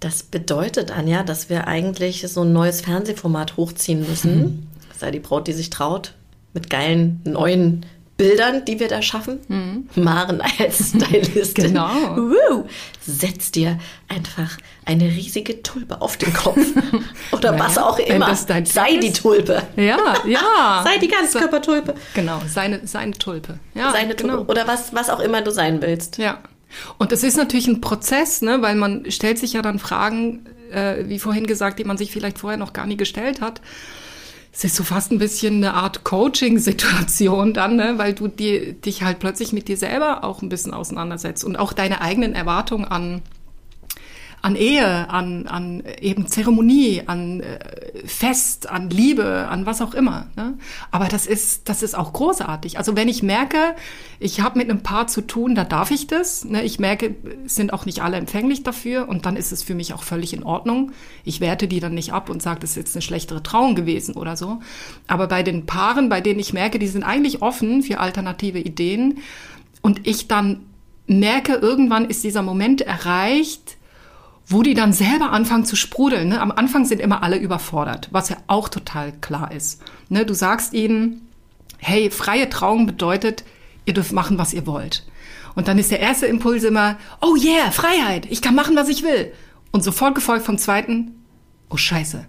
[0.00, 4.68] Das bedeutet, Anja, dass wir eigentlich so ein neues Fernsehformat hochziehen müssen.
[4.98, 6.14] Sei die Braut, die sich traut,
[6.54, 7.86] mit geilen neuen
[8.18, 9.38] Bildern, die wir da schaffen.
[9.46, 9.88] Mhm.
[9.94, 11.66] Maren als Stylistin.
[11.68, 11.88] genau.
[12.16, 12.66] Woo,
[13.00, 16.58] setz dir einfach eine riesige Tulpe auf den Kopf.
[17.30, 18.34] Oder naja, was auch immer.
[18.34, 19.62] sei die Tulpe.
[19.76, 20.82] Ja, ja.
[20.84, 21.94] sei die Ganzkörpertulpe.
[22.14, 23.60] Genau, seine, seine Tulpe.
[23.74, 24.38] Ja, seine Tulpe.
[24.38, 24.50] Genau.
[24.50, 26.18] Oder was, was auch immer du sein willst.
[26.18, 26.38] Ja.
[26.98, 31.04] Und das ist natürlich ein Prozess, ne, weil man stellt sich ja dann Fragen, äh,
[31.06, 33.60] wie vorhin gesagt, die man sich vielleicht vorher noch gar nie gestellt hat
[34.58, 37.94] es ist so fast ein bisschen eine Art Coaching-Situation dann, ne?
[37.96, 41.72] weil du die, dich halt plötzlich mit dir selber auch ein bisschen auseinandersetzt und auch
[41.72, 43.22] deine eigenen Erwartungen an
[44.40, 47.58] an Ehe, an, an eben Zeremonie, an äh,
[48.06, 50.28] Fest, an Liebe, an was auch immer.
[50.36, 50.54] Ne?
[50.90, 52.78] Aber das ist, das ist auch großartig.
[52.78, 53.74] Also wenn ich merke,
[54.20, 56.44] ich habe mit einem Paar zu tun, da darf ich das.
[56.44, 56.62] Ne?
[56.62, 60.02] Ich merke, sind auch nicht alle empfänglich dafür und dann ist es für mich auch
[60.02, 60.92] völlig in Ordnung.
[61.24, 64.14] Ich werte die dann nicht ab und sage, das ist jetzt eine schlechtere Trauung gewesen
[64.14, 64.60] oder so.
[65.08, 69.18] Aber bei den Paaren, bei denen ich merke, die sind eigentlich offen für alternative Ideen
[69.82, 70.66] und ich dann
[71.08, 73.77] merke, irgendwann ist dieser Moment erreicht,
[74.48, 76.28] wo die dann selber anfangen zu sprudeln.
[76.28, 76.40] Ne?
[76.40, 79.82] Am Anfang sind immer alle überfordert, was ja auch total klar ist.
[80.08, 80.24] Ne?
[80.24, 81.28] Du sagst ihnen,
[81.76, 83.44] hey, freie Trauung bedeutet,
[83.84, 85.06] ihr dürft machen, was ihr wollt.
[85.54, 89.02] Und dann ist der erste Impuls immer, oh yeah, Freiheit, ich kann machen, was ich
[89.02, 89.32] will.
[89.70, 91.24] Und sofort gefolgt vom zweiten,
[91.68, 92.26] oh scheiße.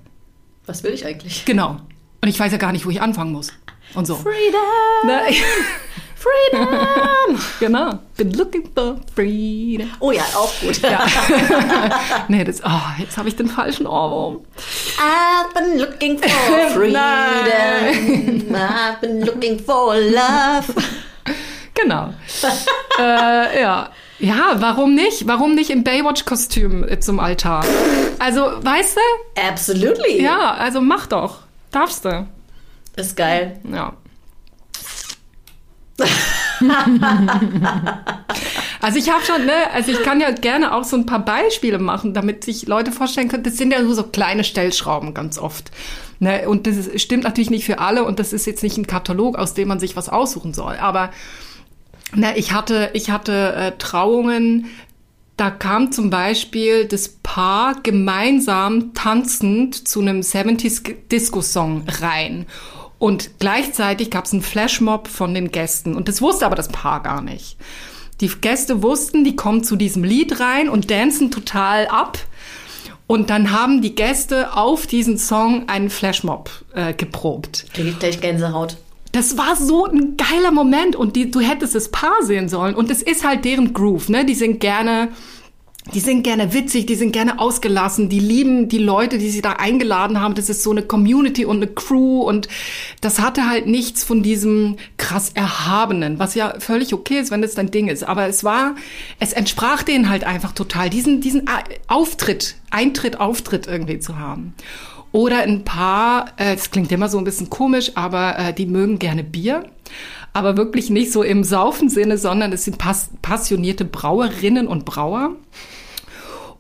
[0.66, 1.46] Was will ich eigentlich?
[1.46, 1.80] Genau.
[2.22, 3.54] Und ich weiß ja gar nicht, wo ich anfangen muss.
[3.94, 4.16] Und so.
[4.16, 5.06] Freedom!
[5.06, 5.22] Ne?
[6.20, 7.40] Freedom!
[7.62, 8.00] genau.
[8.18, 9.90] Been looking for freedom.
[10.02, 10.82] Oh ja, auch gut.
[10.82, 11.06] Ja.
[12.28, 14.42] nee, das, oh, jetzt habe ich den falschen Ohrwurm.
[14.98, 16.30] I've been looking for
[16.74, 16.96] freedom.
[18.54, 20.74] I've been looking for love.
[21.74, 22.14] Genau.
[23.00, 23.90] äh, ja.
[24.20, 25.26] Ja, warum nicht?
[25.28, 27.64] Warum nicht im Baywatch-Kostüm zum Altar?
[28.20, 29.42] Also, weißt du?
[29.42, 30.22] Absolutely.
[30.22, 31.44] Ja, also mach doch.
[31.72, 32.28] Darfst du.
[32.98, 33.62] Ist geil.
[33.72, 33.94] Ja.
[38.82, 41.80] also ich habe schon, ne, also ich kann ja gerne auch so ein paar Beispiele
[41.80, 45.72] machen, damit sich Leute vorstellen können, das sind ja nur so kleine Stellschrauben ganz oft.
[46.20, 48.88] Ne, und das ist, stimmt natürlich nicht für alle und das ist jetzt nicht ein
[48.88, 50.76] Katalog, aus dem man sich was aussuchen soll.
[50.76, 51.12] Aber
[52.14, 54.68] ne, ich hatte, ich hatte äh, Trauungen,
[55.38, 62.46] da kam zum Beispiel das Paar gemeinsam tanzend zu einem 70s Disco-Song rein.
[63.00, 65.96] Und gleichzeitig gab es einen Flashmob von den Gästen.
[65.96, 67.58] Und das wusste aber das Paar gar nicht.
[68.22, 72.20] Die Gäste wussten, die kommen zu diesem Lied rein und dancen total ab.
[73.08, 77.66] Und dann haben die Gäste auf diesen Song einen Flashmob äh, geprobt.
[77.74, 78.78] Krieg ich gleich Gänsehaut.
[79.14, 82.76] Das war so ein geiler Moment und die, du hättest das Paar sehen sollen.
[82.76, 84.26] Und es ist halt deren Groove, ne?
[84.26, 85.10] Die sind gerne
[85.94, 89.54] die sind gerne witzig, die sind gerne ausgelassen, die lieben die Leute, die sie da
[89.54, 90.36] eingeladen haben.
[90.36, 92.48] Das ist so eine Community und eine Crew und
[93.02, 97.56] das hatte halt nichts von diesem krass Erhabenen, was ja völlig okay ist, wenn das
[97.56, 98.04] dein Ding ist.
[98.04, 98.76] Aber es war,
[99.20, 101.46] es entsprach denen halt einfach total, diesen, diesen
[101.88, 104.54] Auftritt, Eintritt, Auftritt irgendwie zu haben.
[105.12, 109.00] Oder ein paar, äh, das klingt immer so ein bisschen komisch, aber äh, die mögen
[109.00, 109.66] gerne Bier
[110.34, 115.36] aber wirklich nicht so im Saufensinne, sondern es sind pass passionierte Brauerinnen und Brauer.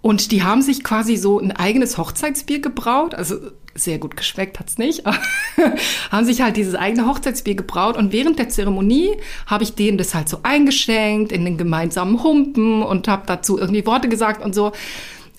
[0.02, 3.14] Und die haben sich quasi so ein eigenes Hochzeitsbier gebraut.
[3.14, 3.36] Also
[3.76, 5.04] sehr gut geschmeckt hat's nicht.
[6.12, 7.98] haben sich halt dieses eigene Hochzeitsbier gebraut.
[7.98, 12.82] Und während der Zeremonie habe ich denen das halt so eingeschenkt in den gemeinsamen Humpen
[12.82, 14.72] und habe dazu irgendwie Worte gesagt und so.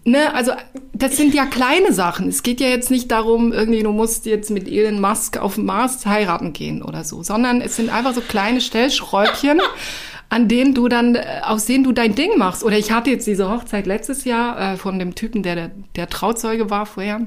[0.05, 0.53] ne, also
[0.93, 2.29] das sind ja kleine Sachen.
[2.29, 5.65] Es geht ja jetzt nicht darum, irgendwie du musst jetzt mit Elon Musk auf dem
[5.65, 9.61] Mars heiraten gehen oder so, sondern es sind einfach so kleine Stellschräubchen,
[10.31, 12.65] an denen du dann, äh, aus denen du dein Ding machst.
[12.65, 16.09] Oder ich hatte jetzt diese Hochzeit letztes Jahr äh, von dem Typen, der, der der
[16.09, 17.21] Trauzeuge war vorher.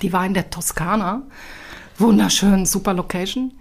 [0.00, 1.22] Die war in der Toskana.
[1.98, 3.52] Wunderschön, super Location.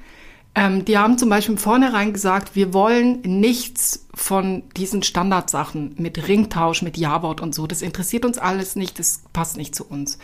[0.55, 6.81] Ähm, die haben zum Beispiel vornherein gesagt, wir wollen nichts von diesen Standardsachen mit Ringtausch,
[6.81, 7.67] mit Ja-Wort und so.
[7.67, 10.17] Das interessiert uns alles nicht, das passt nicht zu uns.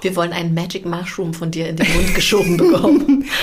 [0.00, 3.24] Wir wollen einen Magic Mushroom von dir in den Mund geschoben bekommen.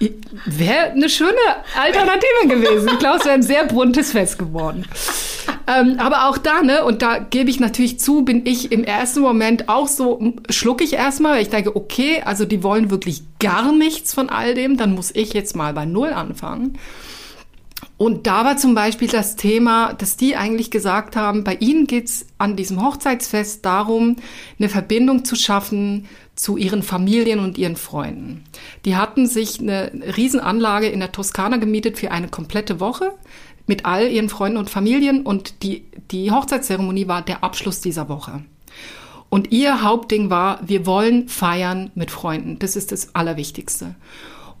[0.00, 1.32] Wäre eine schöne
[1.76, 2.88] Alternative gewesen.
[2.92, 4.84] Ich glaube, es wäre ein sehr buntes Fest geworden.
[5.66, 9.20] Ähm, aber auch da, ne, und da gebe ich natürlich zu, bin ich im ersten
[9.20, 13.72] Moment auch so, schlucke ich erstmal, weil ich denke, okay, also die wollen wirklich gar
[13.72, 16.78] nichts von all dem, dann muss ich jetzt mal bei Null anfangen.
[17.96, 22.26] Und da war zum Beispiel das Thema, dass die eigentlich gesagt haben, bei ihnen geht's
[22.38, 24.16] an diesem Hochzeitsfest darum,
[24.58, 26.06] eine Verbindung zu schaffen
[26.38, 28.44] zu ihren Familien und ihren Freunden.
[28.84, 33.12] Die hatten sich eine Riesenanlage in der Toskana gemietet für eine komplette Woche
[33.66, 38.44] mit all ihren Freunden und Familien und die, die Hochzeitszeremonie war der Abschluss dieser Woche.
[39.28, 42.58] Und ihr Hauptding war, wir wollen feiern mit Freunden.
[42.60, 43.96] Das ist das Allerwichtigste.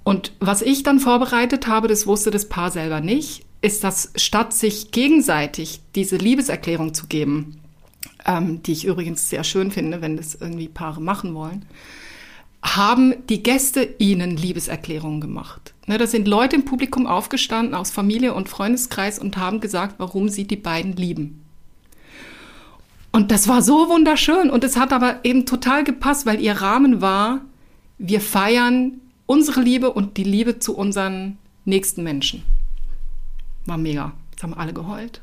[0.02, 4.52] Und was ich dann vorbereitet habe, das wusste das Paar selber nicht, ist, dass statt
[4.52, 7.60] sich gegenseitig diese Liebeserklärung zu geben,
[8.28, 11.64] ähm, die ich übrigens sehr schön finde, wenn das irgendwie Paare machen wollen,
[12.62, 15.72] haben die Gäste ihnen Liebeserklärungen gemacht.
[15.86, 20.28] Ne, da sind Leute im Publikum aufgestanden aus Familie und Freundeskreis und haben gesagt, warum
[20.28, 21.42] sie die beiden lieben.
[23.10, 27.00] Und das war so wunderschön und es hat aber eben total gepasst, weil ihr Rahmen
[27.00, 27.40] war,
[27.96, 32.42] wir feiern unsere Liebe und die Liebe zu unseren nächsten Menschen.
[33.64, 34.12] War mega.
[34.32, 35.22] Jetzt haben alle geheult.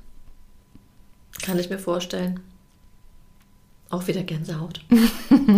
[1.41, 2.39] Kann ich mir vorstellen.
[3.89, 4.81] Auch wieder Gänsehaut.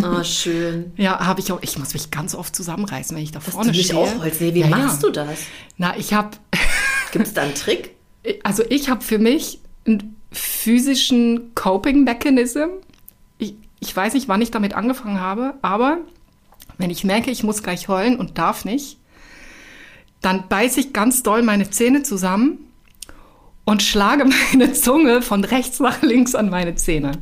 [0.04, 0.92] oh, schön.
[0.98, 1.60] Ja, habe ich auch.
[1.62, 4.00] Ich muss mich ganz oft zusammenreißen, wenn ich da Dass vorne du mich stehe.
[4.00, 4.42] auch holst.
[4.42, 5.08] Nee, wie Ja, machst ja.
[5.10, 5.40] du das?
[5.78, 6.32] Na, ich habe,
[7.12, 7.96] Gibt es da einen Trick?
[8.44, 12.68] also ich habe für mich einen physischen Coping-Mechanism.
[13.38, 16.00] Ich, ich weiß nicht, wann ich damit angefangen habe, aber
[16.78, 18.98] wenn ich merke, ich muss gleich heulen und darf nicht,
[20.22, 22.58] dann beiße ich ganz doll meine Zähne zusammen
[23.64, 27.14] und schlage meine Zunge von rechts nach links an meine Zähne.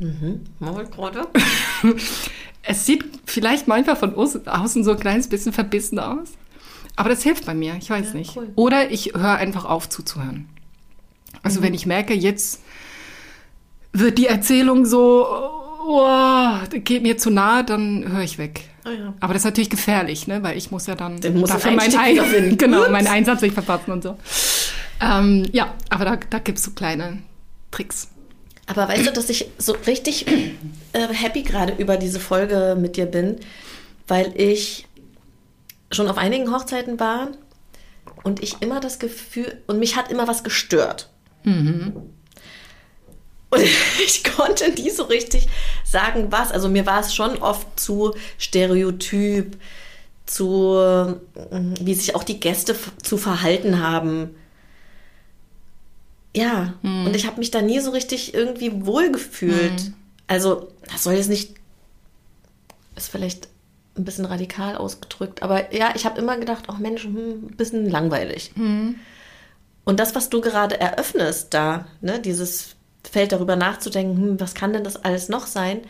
[0.00, 1.26] Ich gerade.
[2.70, 6.28] Es sieht vielleicht manchmal von außen so ein kleines bisschen verbissen aus.
[6.96, 8.36] Aber das hilft bei mir, ich weiß nicht.
[8.36, 8.50] cool.
[8.56, 10.48] Oder ich höre einfach auf zuzuhören.
[11.42, 12.60] Also wenn ich merke, jetzt
[13.92, 15.26] wird die Erzählung so,
[15.86, 18.64] oh, geht mir zu nahe, dann höre ich weg.
[18.84, 19.14] Ah ja.
[19.20, 20.42] Aber das ist natürlich gefährlich, ne?
[20.42, 23.40] weil ich muss ja dann Dann musst du dafür einen meinen, Ein genau, meinen Einsatz
[23.40, 24.18] nicht verpassen und so.
[25.00, 27.22] Ähm, ja, aber da, da gibt es so kleine
[27.70, 28.08] Tricks.
[28.68, 30.26] Aber weißt du, dass ich so richtig
[30.92, 33.40] äh, happy gerade über diese Folge mit dir bin,
[34.06, 34.86] weil ich
[35.90, 37.28] schon auf einigen Hochzeiten war
[38.22, 41.08] und ich immer das Gefühl, und mich hat immer was gestört.
[43.50, 43.62] Und
[44.04, 45.48] ich konnte nie so richtig
[45.84, 46.52] sagen, was.
[46.52, 49.56] Also mir war es schon oft zu stereotyp,
[50.26, 51.14] zu, äh,
[51.80, 54.34] wie sich auch die Gäste zu verhalten haben.
[56.38, 56.74] Ja,
[57.06, 59.92] und ich habe mich da nie so richtig irgendwie wohlgefühlt.
[60.26, 61.54] Also, das soll jetzt nicht,
[62.96, 63.48] ist vielleicht
[63.96, 67.88] ein bisschen radikal ausgedrückt, aber ja, ich habe immer gedacht, oh Mensch, hm, ein bisschen
[67.90, 68.52] langweilig.
[69.84, 72.76] Und das, was du gerade eröffnest da, ne, dieses
[73.10, 75.80] Feld darüber nachzudenken, hm, was kann denn das alles noch sein,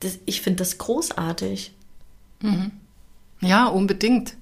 [0.00, 1.72] das, ich finde das großartig.
[3.40, 4.34] Ja, unbedingt.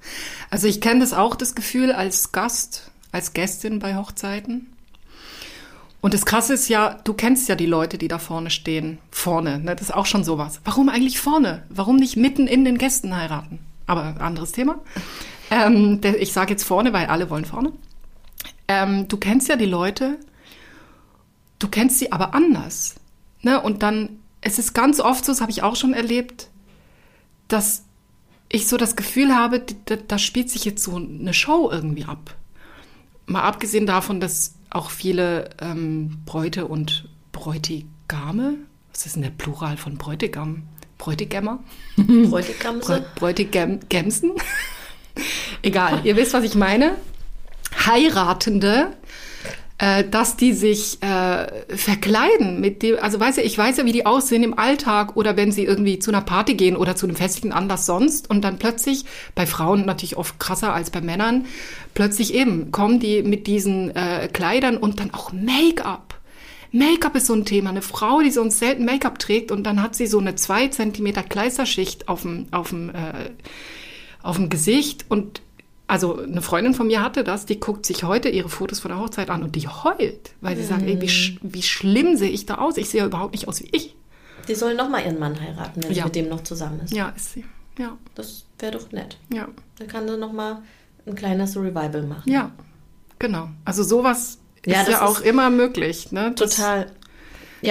[0.50, 4.75] Also ich kenne das auch, das Gefühl als Gast, als Gästin bei Hochzeiten.
[6.07, 8.99] Und das Krasse ist ja, du kennst ja die Leute, die da vorne stehen.
[9.11, 9.75] Vorne, ne?
[9.75, 10.61] das ist auch schon sowas.
[10.62, 11.64] Warum eigentlich vorne?
[11.69, 13.59] Warum nicht mitten in den Gästen heiraten?
[13.88, 14.79] Aber anderes Thema.
[15.51, 17.73] Ähm, ich sage jetzt vorne, weil alle wollen vorne.
[18.69, 20.21] Ähm, du kennst ja die Leute,
[21.59, 22.95] du kennst sie aber anders.
[23.42, 23.61] Ne?
[23.61, 26.51] Und dann, es ist ganz oft so, das habe ich auch schon erlebt,
[27.49, 27.83] dass
[28.49, 32.37] ich so das Gefühl habe, da, da spielt sich jetzt so eine Show irgendwie ab.
[33.27, 38.54] Mal abgesehen davon, dass auch viele ähm, Bräute und Bräutigame,
[38.92, 40.62] was ist denn der Plural von Bräutigam?
[40.98, 41.62] Bräutigammer?
[41.96, 43.04] Bräutigamse?
[43.16, 44.32] Bräutigamsen?
[45.62, 46.96] Egal, ihr wisst, was ich meine.
[47.86, 48.92] Heiratende,
[49.78, 53.92] äh, dass die sich äh, verkleiden mit dem, also weiß ja, ich weiß ja, wie
[53.92, 57.16] die aussehen im Alltag oder wenn sie irgendwie zu einer Party gehen oder zu einem
[57.16, 61.44] festlichen Anlass sonst und dann plötzlich, bei Frauen natürlich oft krasser als bei Männern,
[61.92, 66.14] plötzlich eben kommen die mit diesen äh, Kleidern und dann auch Make-up.
[66.72, 67.70] Make-up ist so ein Thema.
[67.70, 71.22] Eine Frau, die sonst selten Make-up trägt und dann hat sie so eine zwei Zentimeter
[71.22, 73.30] Kleisterschicht auf dem, auf dem, äh,
[74.22, 75.42] auf dem Gesicht und
[75.88, 78.99] also eine Freundin von mir hatte das, die guckt sich heute ihre Fotos von der
[79.01, 82.46] Hochzeit an und die heult, weil sie sagt, ey, wie, sch wie schlimm sehe ich
[82.46, 82.77] da aus?
[82.77, 83.94] Ich sehe ja überhaupt nicht aus wie ich.
[84.49, 85.96] Die soll noch mal ihren Mann heiraten, wenn Ja.
[85.99, 86.92] sie mit dem noch zusammen ist.
[86.92, 87.44] Ja, ist sie.
[87.79, 89.18] Ja, Das wäre doch nett.
[89.33, 90.62] ja, Dann kann sie noch mal
[91.07, 92.31] ein kleines Revival machen.
[92.33, 92.51] ja,
[93.18, 93.49] genau.
[93.64, 96.11] Also sowas Ja, ist ja auch ist immer möglich.
[96.11, 96.33] Ne?
[96.37, 96.90] Das- Total.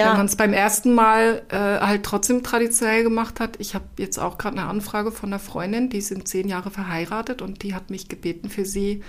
[0.00, 3.56] Ja, man es beim ersten Mal äh, halt trotzdem traditionell gemacht hat.
[3.60, 7.42] Ich habe jetzt auch gerade eine Anfrage von einer Freundin, die sind zehn Jahre verheiratet
[7.42, 9.02] und die hat mich gebeten, für sie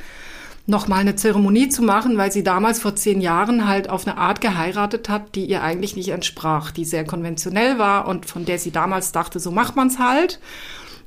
[0.65, 4.41] nochmal eine Zeremonie zu machen, weil sie damals vor zehn Jahren halt auf eine Art
[4.41, 8.71] geheiratet hat, die ihr eigentlich nicht entsprach, die sehr konventionell war und von der sie
[8.71, 10.39] damals dachte, so macht man's halt.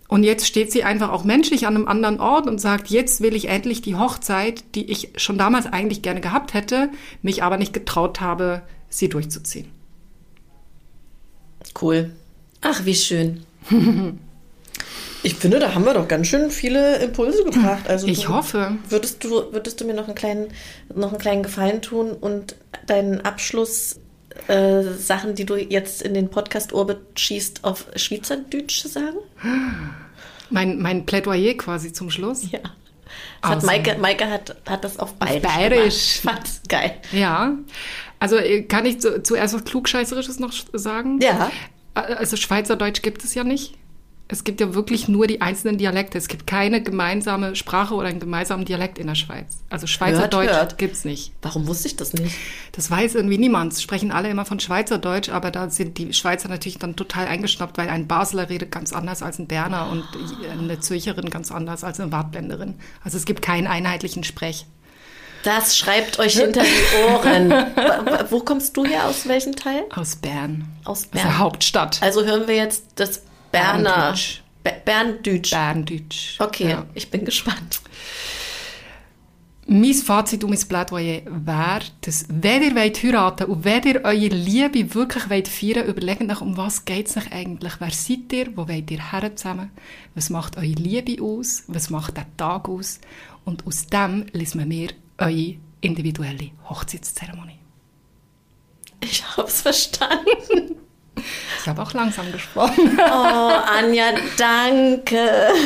[0.09, 3.37] Und jetzt steht sie einfach auch menschlich an einem anderen Ort und sagt, jetzt will
[3.37, 6.91] ich endlich die Hochzeit, die ich schon damals eigentlich gerne gehabt hätte,
[7.23, 9.70] mich aber nicht getraut habe, sie durchzuziehen.
[11.81, 12.11] cool.
[12.61, 13.44] Ach, wie schön.
[15.22, 17.88] Ich finde, da haben wir doch ganz schön viele Impulse gebracht.
[17.88, 18.76] Also Ich du, hoffe.
[18.88, 20.48] Würdest du, würdest du mir noch einen kleinen,
[20.94, 24.00] noch einen kleinen Gefallen tun und deinen Abschluss
[24.48, 29.18] äh, Sachen, die du jetzt in den Podcast-Orbit schießt, auf Schweizerdeutsch sagen?
[30.50, 32.50] Mein, mein Plädoyer quasi zum Schluss.
[32.50, 32.61] Ja.
[33.42, 35.42] Das hat Also- Maike, Maike hat, hat das auf Bayerisch.
[35.42, 36.20] Bayerisch.
[36.22, 36.37] Gemacht.
[36.38, 36.94] Fand's geil.
[37.12, 37.55] Ja.
[38.21, 41.19] Also äh, kann ich zu, zuerst was Klugscheißerisches noch sagen?
[41.21, 41.51] Ja.
[41.95, 43.75] Also Schweizerdeutsch gibt es ja nicht.
[44.33, 46.17] Es gibt ja wirklich nur die einzelnen Dialekte.
[46.17, 49.59] Es gibt keine gemeinsame Sprache oder einen gemeinsamen Dialekt in der Schweiz.
[49.71, 50.79] Also Schweizerdeutsch hört.
[50.79, 51.33] gibt's nicht.
[51.43, 52.37] Warum wusste ich das nicht?
[52.71, 53.73] Das weiß irgendwie niemand.
[53.73, 57.77] Es sprechen alle immer von Schweizerdeutsch, aber da sind die Schweizer natürlich dann total eingeschnappt,
[57.77, 60.05] weil ein Basler redet ganz anders als ein Berner und
[60.49, 62.75] eine Zürcherin ganz anders als eine Wartländerin.
[63.03, 64.65] Also es gibt keinen einheitlichen Sprech.
[65.42, 67.50] Das schreibt euch hinter die Ohren.
[68.31, 69.07] Wo kommst du her?
[69.07, 69.85] Aus welchem Teil?
[69.94, 70.66] Aus Bern.
[70.85, 71.38] Aus Aus der Bern.
[71.38, 72.03] Hauptstadt.
[72.03, 73.90] Also hören wir jetzt das Berner.
[73.90, 74.42] Berndeutsch.
[74.62, 75.50] Be- Berndeutsch.
[75.50, 76.37] Berndeutsch.
[76.40, 76.87] Okay, Ja.
[76.94, 77.81] ich bin gespannt.
[79.66, 84.16] Mein Fazit und mein Plädoyer wäre, dass wenn ihr wollt heiraten und wenn ihr eure
[84.29, 87.74] Liebe wirklich wollt feiern überlegt euch, um was geht es euch eigentlich?
[87.79, 88.48] Wer seid ihr?
[88.57, 89.70] Wo wollt ihr her zusammen?
[90.16, 91.62] Was macht eure Liebe aus?
[91.68, 92.98] Was macht der Tag aus?
[93.44, 94.88] Und aus dem lesen wir
[95.21, 97.59] eure individuelle Hochzeitszeremonie.
[99.01, 100.77] Ich hab's verstanden.
[101.61, 102.99] Ich habe auch langsam gesprochen.
[102.99, 105.19] Oh, Anja, danke.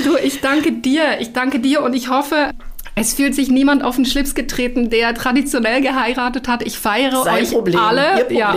[0.04, 1.20] Du, ich danke dir.
[1.20, 2.50] Ich danke dir und ich hoffe,
[2.96, 6.62] es fühlt sich niemand auf den Schlips getreten, der traditionell geheiratet hat.
[6.62, 8.32] Ich feiere Sein euch Problem, alle.
[8.32, 8.56] Ja.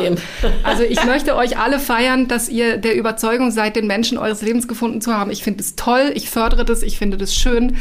[0.64, 4.68] Also ich möchte euch alle feiern, dass ihr der Überzeugung seid, den Menschen eures Lebens
[4.68, 5.32] gefunden zu haben.
[5.32, 7.78] Ich finde es toll, ich fördere das, ich finde das schön.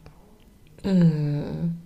[0.85, 1.79] An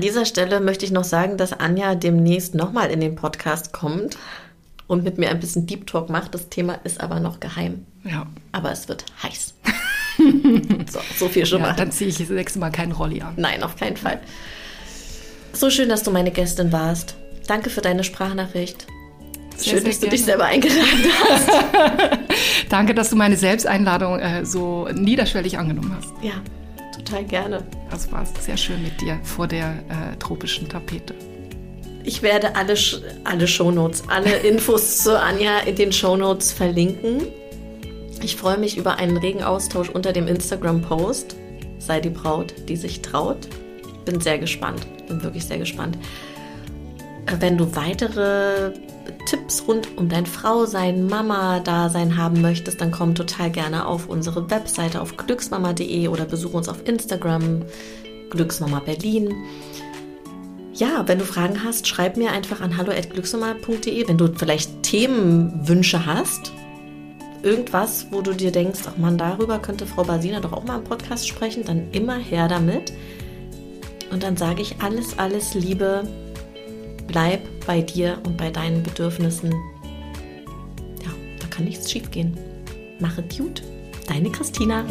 [0.00, 4.18] dieser Stelle möchte ich noch sagen, dass Anja demnächst nochmal in den Podcast kommt
[4.88, 6.34] und mit mir ein bisschen Deep Talk macht.
[6.34, 7.86] Das Thema ist aber noch geheim.
[8.02, 8.26] Ja.
[8.50, 9.54] Aber es wird heiß.
[10.90, 11.76] so, so viel schon ja, mal.
[11.76, 13.34] dann ziehe ich das nächste Mal keinen Rolli an.
[13.36, 14.20] Nein, auf keinen Fall.
[15.54, 17.14] So schön, dass du meine Gästin warst.
[17.46, 18.86] Danke für deine Sprachnachricht.
[19.56, 20.24] Sehr, schön, sehr dass du dich gerne.
[20.24, 21.50] selber eingeladen hast.
[22.68, 26.12] Danke, dass du meine Selbsteinladung äh, so niederschwellig angenommen hast.
[26.22, 26.42] Ja,
[26.96, 27.62] total gerne.
[27.88, 31.14] Das war sehr schön mit dir vor der äh, tropischen Tapete.
[32.02, 32.74] Ich werde alle,
[33.22, 37.22] alle Shownotes, alle Infos zu Anja in den Shownotes verlinken.
[38.22, 41.36] Ich freue mich über einen regen Austausch unter dem Instagram-Post.
[41.78, 43.48] Sei die Braut, die sich traut.
[44.04, 44.86] Bin sehr gespannt.
[45.08, 45.98] Bin wirklich sehr gespannt.
[47.40, 48.72] Wenn du weitere
[49.26, 55.00] Tipps rund um dein Frausein, Mama-Dasein haben möchtest, dann komm total gerne auf unsere Webseite
[55.00, 57.62] auf glücksmama.de oder besuche uns auf Instagram,
[58.30, 59.34] Glücksmama Berlin.
[60.74, 64.08] Ja, wenn du Fragen hast, schreib mir einfach an hallo@glücksmama.de.
[64.08, 66.52] Wenn du vielleicht Themenwünsche hast,
[67.44, 70.84] irgendwas, wo du dir denkst, ach man, darüber könnte Frau Basina doch auch mal im
[70.84, 72.92] Podcast sprechen, dann immer her damit.
[74.14, 76.06] Und dann sage ich alles, alles Liebe.
[77.08, 79.50] Bleib bei dir und bei deinen Bedürfnissen.
[81.02, 82.38] Ja, da kann nichts schiefgehen.
[83.00, 83.64] Mache gut.
[84.06, 84.84] Deine Christina.